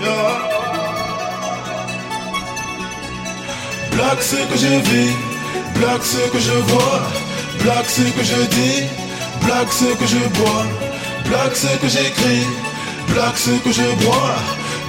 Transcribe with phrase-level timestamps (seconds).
[0.00, 0.58] yeah.
[3.92, 5.16] Blague ce que je vis,
[5.74, 7.00] blague ce que je vois,
[7.62, 8.84] blague ce que je dis,
[9.44, 10.64] blague ce que je bois,
[11.24, 12.46] blague ce que j'écris,
[13.08, 14.34] blague ce que je bois,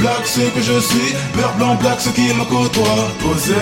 [0.00, 3.10] blague ce que je suis, beurre blanc, blague ce qui me côtoie.
[3.20, 3.54] Poser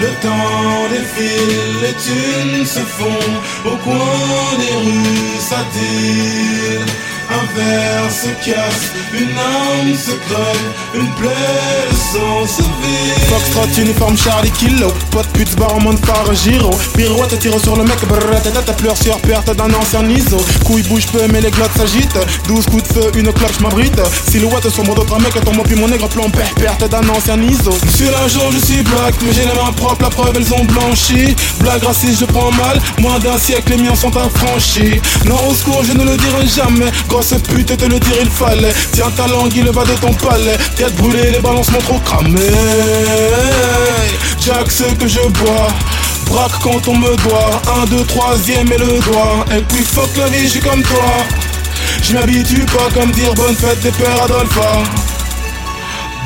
[0.00, 3.24] le temps défile, les thunes se font
[3.70, 11.10] au coin des rues, ça deal un verre se casse, une âme se creuse, une
[11.14, 13.32] plaie de sang se vide.
[13.78, 16.70] Uniforme Charlie Kilo, pote pute, barman, phare, giro.
[16.94, 20.36] Pirouette, tire sur le mec, brrrr, tête, pleure sur perte d'un ancien ISO.
[20.64, 22.18] Couille bouge peu, mais les glottes s'agitent.
[22.46, 24.00] 12 coups de feu, une cloche m'abrite.
[24.30, 27.72] Silhouette sombre d'autres mecs, tombe puis mon nègre père, perte d'un ancien ISO.
[27.96, 31.34] Sur l'argent, je suis black, mais j'ai les mains propres, la preuve, elles ont blanchi.
[31.60, 35.00] Blague raciste, je prends mal, moins d'un siècle, les miens sont affranchis.
[35.24, 36.90] Non, au secours, je ne le dirai jamais
[37.22, 38.72] grosse pute te le dire il fallait.
[38.92, 40.56] Tiens ta langue il va de ton palais.
[40.76, 42.40] Tête brûlée les balancements trop cramés.
[44.40, 45.68] Jack ce que je bois.
[46.26, 47.62] Braque quand on me doit.
[47.76, 49.44] Un, deux, troisième et le doigt.
[49.56, 51.10] Et puis fuck la vie je suis comme toi.
[52.02, 54.82] Je m'habitue pas comme dire bonne fête des pères Adolpha.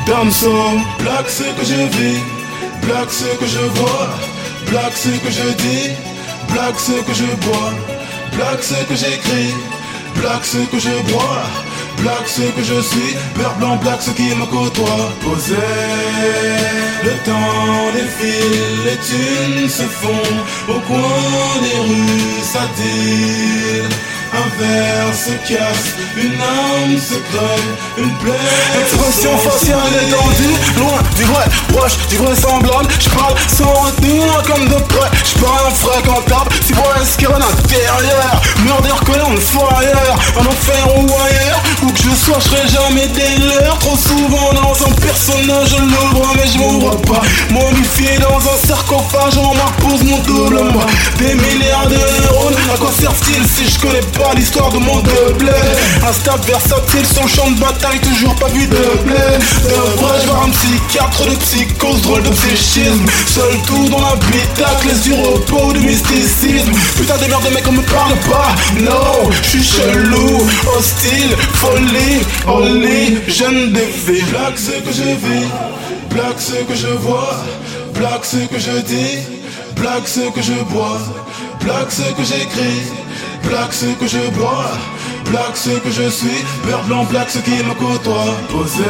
[0.07, 0.51] Damso
[0.99, 2.19] Black ce que je vis.
[2.83, 4.09] Black ce que je vois.
[4.69, 5.89] Black ce que je dis.
[6.53, 7.73] Black ce que je bois.
[8.33, 9.53] Black ce que j'écris
[10.17, 11.43] Black ce que je bois,
[12.01, 15.11] black ce que je suis, vert blanc black ce qui me côtoie.
[15.23, 15.55] Posé,
[17.03, 23.83] le temps défile, les thunes se font au coin des rues, ça dit.
[24.33, 27.63] Un verre se casse, une âme se crée,
[27.97, 28.81] une plaie.
[28.81, 32.87] Expression faciale étendue, loin du vrai, proche du vrai semblable.
[32.99, 35.09] J'parle sans retenir comme de près.
[35.23, 38.26] J'parle infréquentable, si vous est-ce qu'il y a l'intérieur.
[38.97, 39.91] Murder collant foyer,
[40.39, 41.63] un enfer ou ailleurs.
[41.83, 43.77] Où que je sois, je serai jamais des leurs.
[43.79, 46.26] Trop souvent dans un personnage, je l'ouvre,
[46.71, 47.21] je.
[47.49, 50.85] Momifié dans un sarcophage, on m'impose mon double moi.
[51.17, 55.51] Des milliards de neurones, à quoi servent-ils si je connais pas l'histoire de mon double?
[56.07, 59.15] Un stade versatile sur le champ de bataille, toujours pas vu de blé?
[59.63, 63.05] Devrais-je voir un psychiatre de psychose, drôle de psychisme.
[63.27, 66.71] Seul tout dans l'habitacle, les yeux repos de mysticisme.
[66.97, 68.55] Putain des merdes de mecs, on me parle pas.
[68.79, 73.73] Non, je suis chelou, hostile, folie, holy, jeune.
[74.31, 75.47] Black ce que je vis,
[76.09, 77.35] black ce que je vois,
[77.93, 79.17] black ce que je dis,
[79.75, 80.99] black ce que je bois,
[81.61, 82.83] black ce que j'écris,
[83.43, 84.71] black ce que je bois,
[85.29, 88.35] black ce que je suis, vert blanc black ce qui me côtoie.
[88.49, 88.83] Posé,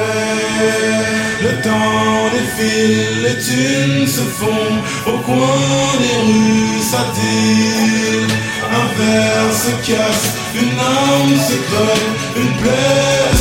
[1.41, 4.73] le temps défile, les thunes se font
[5.11, 8.33] au coin des rues, ça dit.
[8.79, 13.36] Un verre se casse, une âme se crée, une plaie.